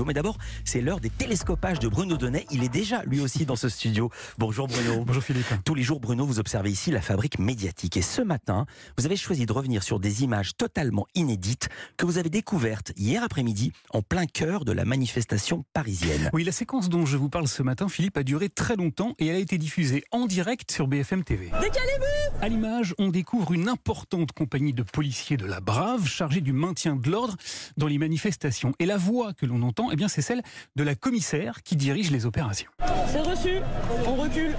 studio. 0.00 0.04
Mais 0.04 0.14
d'abord, 0.14 0.38
c'est 0.64 0.80
l'heure 0.80 1.00
des 1.00 1.10
télescopages 1.10 1.78
de 1.78 1.88
Bruno 1.88 2.16
Donnet. 2.16 2.46
Il 2.50 2.64
est 2.64 2.68
déjà 2.68 3.02
lui 3.04 3.20
aussi 3.20 3.44
dans 3.44 3.56
ce 3.56 3.68
studio. 3.68 4.10
Bonjour 4.38 4.66
Bruno. 4.66 5.04
Bonjour 5.04 5.22
Philippe. 5.22 5.46
Tous 5.64 5.74
les 5.74 5.82
jours, 5.82 6.00
Bruno, 6.00 6.24
vous 6.24 6.38
observez 6.38 6.70
ici 6.70 6.90
la 6.90 7.00
fabrique 7.00 7.38
médiatique. 7.38 7.96
Et 7.96 8.02
ce 8.02 8.22
matin, 8.22 8.66
vous 8.96 9.06
avez 9.06 9.16
choisi 9.16 9.46
de 9.46 9.52
revenir 9.52 9.82
sur 9.82 10.00
des 10.00 10.22
images 10.22 10.56
totalement 10.56 11.06
inédites 11.14 11.68
que 11.96 12.06
vous 12.06 12.18
avez 12.18 12.30
découvertes 12.30 12.92
hier 12.96 13.22
après-midi 13.22 13.72
en 13.92 14.02
plein 14.02 14.26
cœur 14.26 14.64
de 14.64 14.72
la 14.72 14.84
manifestation 14.84 15.64
parisienne. 15.72 16.30
Oui, 16.32 16.44
la 16.44 16.52
séquence 16.52 16.88
dont 16.88 17.06
je 17.06 17.16
vous 17.16 17.28
parle 17.28 17.48
ce 17.48 17.62
matin, 17.62 17.88
Philippe, 17.88 18.16
a 18.16 18.22
duré 18.22 18.48
très 18.48 18.76
longtemps 18.76 19.14
et 19.18 19.26
elle 19.26 19.36
a 19.36 19.40
été 19.40 19.58
diffusée 19.58 20.04
en 20.12 20.26
direct 20.26 20.70
sur 20.70 20.86
BFM 20.86 21.24
TV. 21.24 21.46
Décalez-vous 21.46 22.40
À 22.40 22.48
l'image, 22.48 22.94
on 22.98 23.08
découvre 23.08 23.52
une 23.52 23.68
importante 23.68 24.32
compagnie 24.32 24.72
de 24.72 24.82
policiers 24.82 25.36
de 25.36 25.46
la 25.46 25.60
Brave 25.60 26.06
chargée 26.06 26.40
du 26.40 26.52
maintien 26.52 26.96
de 26.96 27.10
l'ordre 27.10 27.36
dans 27.76 27.86
les 27.86 27.98
manifestations. 27.98 28.74
Et 28.78 28.86
la 28.86 28.96
voix 28.96 29.32
que 29.34 29.46
l'on 29.46 29.62
entend, 29.62 29.89
eh 29.92 29.96
bien, 29.96 30.08
c'est 30.08 30.22
celle 30.22 30.42
de 30.76 30.82
la 30.82 30.94
commissaire 30.94 31.62
qui 31.62 31.76
dirige 31.76 32.10
les 32.10 32.26
opérations. 32.26 32.70
C'est 33.08 33.20
reçu, 33.20 33.58
on 34.06 34.14
recule. 34.14 34.54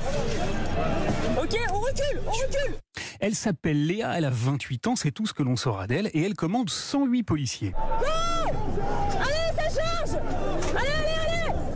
Ok, 1.42 1.58
on 1.74 1.80
recule, 1.80 2.22
on 2.28 2.32
recule 2.32 2.76
Elle 3.20 3.36
s'appelle 3.36 3.86
Léa, 3.86 4.18
elle 4.18 4.26
a 4.26 4.30
28 4.30 4.88
ans, 4.88 4.96
c'est 4.96 5.12
tout 5.12 5.26
ce 5.26 5.34
que 5.34 5.44
l'on 5.44 5.56
saura 5.56 5.88
d'elle, 5.88 6.10
et 6.14 6.24
elle 6.24 6.36
commande 6.36 6.70
108 6.70 7.24
policiers. 7.24 7.74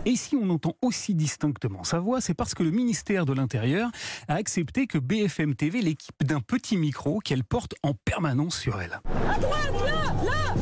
Et 0.06 0.16
si 0.16 0.36
on 0.36 0.50
entend 0.52 0.76
aussi 0.84 1.16
distinctement 1.16 1.84
sa 1.84 2.00
voix, 2.00 2.22
c'est 2.22 2.36
parce 2.36 2.54
que 2.54 2.62
le 2.62 2.70
ministère 2.70 3.26
de 3.26 3.34
l'Intérieur 3.34 3.90
a 4.28 4.36
accepté 4.36 4.86
que 4.86 5.00
BFM 5.00 5.56
TV 5.56 5.82
l'équipe 5.82 6.24
d'un 6.24 6.42
petit 6.42 6.78
micro 6.78 7.20
qu'elle 7.20 7.44
porte 7.44 7.74
en 7.82 7.94
permanence 7.94 8.56
sur 8.58 8.80
elle. 8.80 9.00
À 9.28 9.40
droite, 9.40 9.74
là, 9.84 10.16
là 10.24 10.56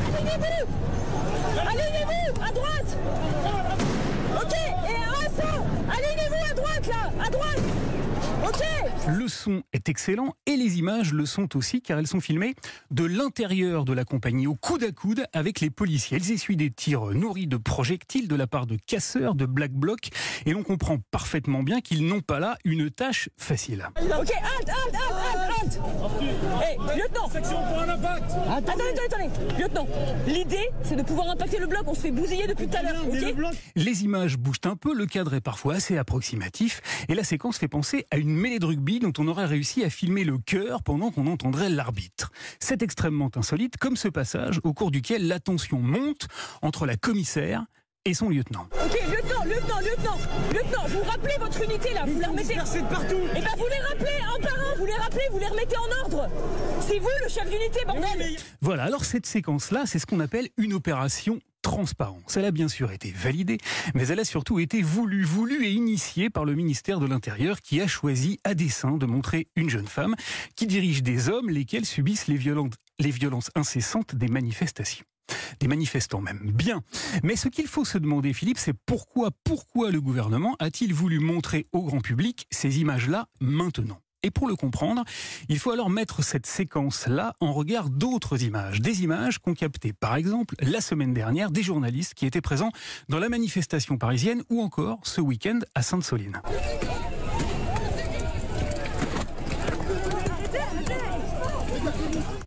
Ok, 4.35 4.53
et 4.53 4.95
à 6.49 6.53
droite, 6.53 6.87
là 6.87 7.62
Le 9.07 9.27
son 9.27 9.63
est 9.73 9.89
excellent 9.89 10.35
et 10.45 10.55
les 10.55 10.79
images 10.79 11.13
le 11.13 11.25
sont 11.25 11.57
aussi 11.57 11.81
car 11.81 11.99
elles 11.99 12.07
sont 12.07 12.21
filmées 12.21 12.55
de 12.89 13.03
l'intérieur 13.03 13.83
de 13.83 13.93
la 13.93 14.05
compagnie 14.05 14.47
au 14.47 14.55
coude 14.55 14.83
à 14.83 14.91
coude 14.91 15.25
avec 15.33 15.59
les 15.59 15.69
policiers. 15.69 16.17
Elles 16.17 16.31
essuient 16.31 16.55
des 16.55 16.71
tirs 16.71 17.07
nourris 17.07 17.47
de 17.47 17.57
projectiles 17.57 18.27
de 18.27 18.35
la 18.35 18.47
part 18.47 18.65
de 18.65 18.77
casseurs, 18.87 19.35
de 19.35 19.45
black 19.45 19.71
blocs 19.71 20.09
et 20.45 20.51
l'on 20.51 20.63
comprend 20.63 20.99
parfaitement 21.11 21.63
bien 21.63 21.81
qu'ils 21.81 22.05
n'ont 22.05 22.21
pas 22.21 22.39
là 22.39 22.57
une 22.63 22.89
tâche 22.89 23.29
facile. 23.37 23.89
Ok, 23.97 24.09
halte, 24.09 24.69
halte, 24.69 24.69
halte, 24.69 25.33
halte, 25.35 25.79
halte 25.79 25.79
Hé, 26.63 26.97
lieutenant. 26.97 27.29
Section 27.29 27.57
pour 27.67 27.79
un 27.79 27.89
impact. 27.89 28.31
Attendez, 28.49 28.83
attendez, 28.93 29.29
attendez 29.29 29.61
Lieutenant, 29.61 29.87
l'idée, 30.27 30.69
c'est 30.83 30.95
de 30.95 31.03
pouvoir 31.03 31.29
impacter 31.29 31.59
le 31.59 31.67
bloc, 31.67 31.83
on 31.87 31.93
se 31.93 32.01
fait 32.01 32.11
bousiller 32.11 32.47
depuis 32.47 32.67
tout 32.67 32.77
à 32.77 32.83
l'heure, 32.83 33.05
le 33.05 33.81
Les 33.81 34.03
images 34.03 34.37
bougent 34.37 34.57
un 34.65 34.75
peu, 34.75 34.93
le 34.93 35.05
cadre 35.05 35.33
est 35.33 35.41
parfois 35.41 35.75
assez 35.75 35.97
approximatif 35.97 36.81
et 37.09 37.15
la 37.15 37.23
séquence 37.23 37.57
fait 37.57 37.67
penser 37.67 38.05
à 38.11 38.17
une 38.17 38.32
mêlée 38.35 38.59
de 38.59 38.65
rugby 38.65 38.99
dont 38.99 39.13
on 39.17 39.27
aurait 39.27 39.45
réussi 39.45 39.83
à 39.83 39.89
filmer 39.89 40.23
le 40.23 40.37
cœur 40.37 40.83
pendant 40.83 41.11
qu'on 41.11 41.27
entendrait 41.27 41.69
l'arbitre. 41.69 42.31
C'est 42.59 42.81
extrêmement 42.81 43.31
insolite 43.35 43.77
comme 43.77 43.95
ce 43.95 44.07
passage 44.07 44.59
au 44.63 44.73
cours 44.73 44.91
duquel 44.91 45.27
la 45.27 45.39
tension 45.39 45.79
monte 45.79 46.27
entre 46.61 46.85
la 46.85 46.95
commissaire 46.95 47.65
et 48.05 48.13
son 48.13 48.29
lieutenant. 48.29 48.67
Ok, 48.73 48.99
lieutenant, 49.07 49.45
lieutenant, 49.45 49.79
lieutenant 49.79 50.17
Lieutenant, 50.51 50.87
vous 50.87 51.09
rappelez 51.09 51.35
votre 51.39 51.63
unité, 51.63 51.93
là, 51.93 52.03
vous 52.05 52.19
la 52.19 52.27
remettez 52.27 52.55
de 52.55 52.89
partout 52.89 53.15
Eh 53.35 53.39
ben 53.39 53.51
vous 53.57 53.67
les 53.69 53.79
rappelez 53.79 54.17
un 54.21 54.41
par 54.41 54.59
un, 54.59 54.75
vous 54.77 54.85
les 54.85 54.95
rappelez, 54.95 55.23
vous 55.31 55.39
les 55.39 55.47
remettez 55.47 55.77
en 55.77 56.03
ordre 56.03 56.29
C'est 56.81 56.99
vous 56.99 57.07
le 57.23 57.29
chef 57.29 57.49
d'unité, 57.49 57.85
bordel 57.85 58.03
Oui, 58.17 58.35
mais 58.35 58.35
Voilà, 58.61 58.83
alors 58.83 59.05
cette 59.05 59.25
séquence-là, 59.25 59.83
c'est 59.85 59.99
ce 59.99 60.05
qu'on 60.05 60.19
appelle 60.19 60.49
une 60.57 60.73
opération 60.73 61.39
transparence. 61.63 62.37
Elle 62.37 62.45
a 62.45 62.51
bien 62.51 62.67
sûr 62.67 62.91
été 62.91 63.09
validée, 63.09 63.57
mais 63.95 64.05
elle 64.09 64.19
a 64.19 64.25
surtout 64.25 64.59
été 64.59 64.83
voulue, 64.83 65.23
voulue 65.23 65.65
et 65.65 65.71
initiée 65.71 66.29
par 66.29 66.45
le 66.45 66.53
ministère 66.53 66.99
de 66.99 67.07
l'Intérieur 67.07 67.61
qui 67.61 67.81
a 67.81 67.87
choisi 67.87 68.39
à 68.43 68.53
dessein 68.53 68.97
de 68.97 69.07
montrer 69.07 69.47
une 69.55 69.71
jeune 69.71 69.87
femme 69.87 70.13
qui 70.55 70.67
dirige 70.67 71.01
des 71.01 71.29
hommes 71.29 71.49
lesquels 71.49 71.85
subissent 71.85 72.27
les 72.27 72.43
les 72.99 73.11
violences 73.11 73.49
incessantes 73.55 74.15
des 74.15 74.27
manifestations. 74.27 75.05
Des 75.59 75.67
manifestants 75.67 76.21
même. 76.21 76.51
Bien. 76.51 76.83
Mais 77.23 77.35
ce 77.35 77.47
qu'il 77.47 77.67
faut 77.67 77.85
se 77.85 77.97
demander, 77.97 78.33
Philippe, 78.33 78.57
c'est 78.57 78.75
pourquoi, 78.85 79.31
pourquoi 79.43 79.91
le 79.91 80.01
gouvernement 80.01 80.55
a-t-il 80.59 80.93
voulu 80.93 81.19
montrer 81.19 81.65
au 81.71 81.83
grand 81.83 82.01
public 82.01 82.45
ces 82.51 82.81
images-là 82.81 83.27
maintenant? 83.39 83.99
Et 84.23 84.31
pour 84.31 84.47
le 84.47 84.55
comprendre, 84.55 85.03
il 85.49 85.59
faut 85.59 85.71
alors 85.71 85.89
mettre 85.89 86.23
cette 86.23 86.45
séquence-là 86.45 87.35
en 87.39 87.53
regard 87.53 87.89
d'autres 87.89 88.43
images. 88.43 88.81
Des 88.81 89.03
images 89.03 89.39
qu'ont 89.39 89.53
captées, 89.53 89.93
par 89.93 90.15
exemple, 90.15 90.55
la 90.59 90.81
semaine 90.81 91.13
dernière, 91.13 91.51
des 91.51 91.63
journalistes 91.63 92.13
qui 92.13 92.25
étaient 92.25 92.41
présents 92.41 92.71
dans 93.09 93.19
la 93.19 93.29
manifestation 93.29 93.97
parisienne 93.97 94.41
ou 94.49 94.61
encore 94.61 94.99
ce 95.03 95.21
week-end 95.21 95.59
à 95.75 95.81
Sainte-Soline. 95.81 96.41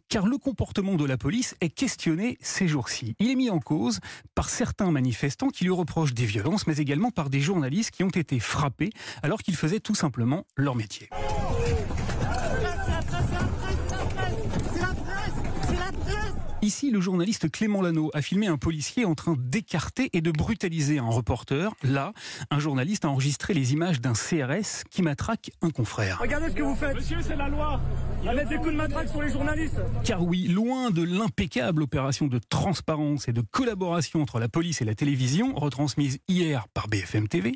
Car 0.08 0.26
le 0.26 0.38
comportement 0.38 0.94
de 0.94 1.04
la 1.04 1.18
police 1.18 1.56
est 1.60 1.68
questionné 1.68 2.38
ces 2.40 2.68
jours-ci. 2.68 3.14
Il 3.18 3.30
est 3.30 3.34
mis 3.34 3.50
en 3.50 3.58
cause 3.58 4.00
par 4.34 4.48
certains 4.48 4.90
manifestants 4.90 5.48
qui 5.48 5.64
lui 5.64 5.72
reprochent 5.72 6.14
des 6.14 6.24
violences, 6.24 6.66
mais 6.66 6.76
également 6.78 7.10
par 7.10 7.28
des 7.28 7.40
journalistes 7.40 7.90
qui 7.90 8.02
ont 8.02 8.08
été 8.08 8.38
frappés 8.40 8.90
alors 9.22 9.42
qu'ils 9.42 9.56
faisaient 9.56 9.80
tout 9.80 9.94
simplement 9.94 10.46
leur 10.56 10.74
métier. 10.74 11.10
Ici, 16.66 16.90
le 16.90 17.00
journaliste 17.00 17.48
Clément 17.48 17.80
Lano 17.80 18.10
a 18.12 18.20
filmé 18.20 18.48
un 18.48 18.56
policier 18.56 19.04
en 19.04 19.14
train 19.14 19.36
d'écarter 19.38 20.10
et 20.12 20.20
de 20.20 20.32
brutaliser 20.32 20.98
un 20.98 21.08
reporter. 21.08 21.72
Là, 21.84 22.12
un 22.50 22.58
journaliste 22.58 23.04
a 23.04 23.08
enregistré 23.08 23.54
les 23.54 23.72
images 23.72 24.00
d'un 24.00 24.14
CRS 24.14 24.82
qui 24.90 25.02
matraque 25.02 25.52
un 25.62 25.70
confrère. 25.70 26.18
Regardez 26.20 26.50
ce 26.50 26.56
que 26.56 26.64
vous 26.64 26.74
faites 26.74 26.96
Monsieur, 26.96 27.18
c'est 27.22 27.36
la 27.36 27.48
loi 27.48 27.80
mettre 28.34 28.48
des 28.48 28.56
coups 28.56 28.72
de 28.72 28.76
matraque 28.76 29.08
sur 29.08 29.22
les 29.22 29.30
journalistes 29.30 29.80
Car 30.02 30.24
oui, 30.24 30.48
loin 30.48 30.90
de 30.90 31.04
l'impeccable 31.04 31.84
opération 31.84 32.26
de 32.26 32.40
transparence 32.48 33.28
et 33.28 33.32
de 33.32 33.42
collaboration 33.42 34.20
entre 34.20 34.40
la 34.40 34.48
police 34.48 34.82
et 34.82 34.84
la 34.84 34.96
télévision, 34.96 35.54
retransmise 35.54 36.18
hier 36.26 36.66
par 36.74 36.88
BFM 36.88 37.28
TV, 37.28 37.52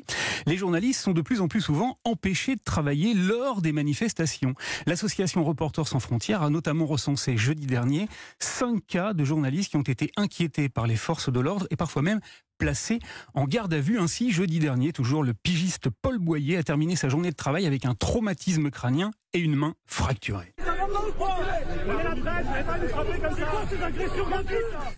les 0.47 0.55
journalistes 0.55 1.01
sont 1.01 1.11
de 1.11 1.21
plus 1.21 1.41
en 1.41 1.49
plus 1.49 1.59
souvent 1.59 1.99
empêchés 2.05 2.55
de 2.55 2.61
travailler 2.63 3.13
lors 3.13 3.61
des 3.61 3.73
manifestations. 3.73 4.53
L'association 4.85 5.43
Reporters 5.43 5.89
sans 5.89 5.99
frontières 5.99 6.43
a 6.43 6.49
notamment 6.49 6.85
recensé 6.85 7.35
jeudi 7.35 7.65
dernier 7.65 8.07
cinq 8.39 8.87
cas 8.87 9.00
de 9.13 9.23
journalistes 9.23 9.71
qui 9.71 9.77
ont 9.77 9.81
été 9.81 10.11
inquiétés 10.15 10.69
par 10.69 10.87
les 10.87 10.95
forces 10.95 11.31
de 11.31 11.39
l'ordre 11.39 11.67
et 11.69 11.75
parfois 11.75 12.01
même 12.01 12.19
placés 12.57 12.99
en 13.33 13.45
garde 13.45 13.73
à 13.73 13.79
vue. 13.79 13.99
Ainsi, 13.99 14.31
jeudi 14.31 14.59
dernier, 14.59 14.93
toujours 14.93 15.23
le 15.23 15.33
pigiste 15.33 15.89
Paul 15.89 16.19
Boyer 16.19 16.57
a 16.57 16.63
terminé 16.63 16.95
sa 16.95 17.09
journée 17.09 17.31
de 17.31 17.35
travail 17.35 17.65
avec 17.65 17.85
un 17.85 17.95
traumatisme 17.95 18.69
crânien 18.69 19.11
et 19.33 19.39
une 19.39 19.55
main 19.55 19.73
fracturée. 19.87 20.53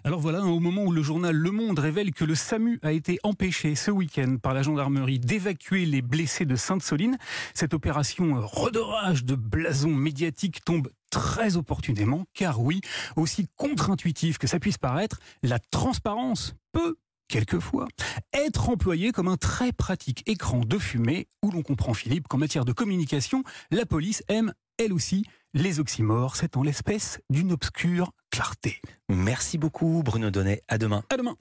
Alors 0.04 0.20
voilà, 0.20 0.42
au 0.42 0.60
moment 0.60 0.84
où 0.84 0.92
le 0.92 1.02
journal 1.02 1.36
Le 1.36 1.52
Monde 1.52 1.80
révèle 1.80 2.14
que 2.14 2.26
le 2.26 2.36
SAMU 2.36 2.80
a 2.84 2.92
été 2.92 3.20
empêché 3.24 3.76
ce 3.76 3.92
week-end 3.92 4.38
par 4.42 4.54
la 4.54 4.64
gendarmerie 4.64 5.20
d'évacuer 5.20 5.86
les 5.86 6.02
blessés 6.02 6.46
de 6.46 6.56
Sainte-Soline, 6.56 7.18
cette 7.54 7.74
opération 7.74 8.42
redorage 8.42 9.26
de 9.26 9.36
blason 9.36 9.90
médiatique 9.90 10.64
tombe 10.64 10.90
très 11.10 11.58
opportunément, 11.58 12.26
car 12.34 12.60
oui, 12.60 12.82
aussi 13.16 13.48
contre-intuitif 13.56 14.38
que 14.38 14.48
ça 14.48 14.60
puisse 14.60 14.78
paraître, 14.80 15.20
la 15.44 15.60
transparence 15.60 16.56
peut 16.72 16.96
quelquefois, 17.34 17.88
être 18.32 18.70
employée 18.70 19.12
comme 19.12 19.28
un 19.28 19.38
très 19.38 19.72
pratique 19.72 20.22
écran 20.28 20.60
de 20.60 20.78
fumée 20.78 21.28
où 21.42 21.50
l'on 21.50 21.64
comprend, 21.64 21.96
Philippe, 21.96 22.28
qu'en 22.28 22.38
matière 22.38 22.64
de 22.64 22.74
communication, 22.74 23.44
la 23.72 23.88
police 23.88 24.22
aime, 24.28 24.54
elle 24.78 24.94
aussi, 24.94 25.26
les 25.56 25.80
oxymores. 25.80 26.36
C'est 26.36 26.58
en 26.58 26.62
l'espèce 26.62 27.22
d'une 27.32 27.52
obscure 27.52 28.12
clarté. 28.30 28.80
Merci 29.10 29.58
beaucoup 29.58 30.04
Bruno 30.06 30.30
Donnet. 30.30 30.62
À 30.68 30.78
demain. 30.78 31.04
À 31.10 31.18
demain. 31.18 31.36